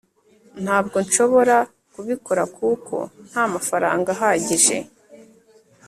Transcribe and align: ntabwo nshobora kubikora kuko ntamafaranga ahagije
ntabwo 0.63 0.97
nshobora 1.05 1.57
kubikora 1.93 2.43
kuko 2.57 2.95
ntamafaranga 3.29 4.09
ahagije 4.15 4.77